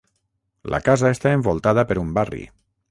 [0.75, 2.45] La casa està envoltada per un barri.